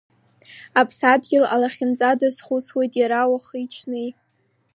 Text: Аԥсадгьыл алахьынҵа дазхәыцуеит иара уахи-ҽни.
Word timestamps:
Аԥсадгьыл 0.79 1.45
алахьынҵа 1.55 2.11
дазхәыцуеит 2.19 2.93
иара 3.01 3.21
уахи-ҽни. 3.31 4.09